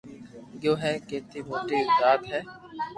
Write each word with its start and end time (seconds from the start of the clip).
گيو 0.61 0.73
ھي 0.81 0.91
ڪيتي 1.07 1.39
موٽي 1.49 1.79
ٽات 1.99 2.19
ھي 2.31 2.39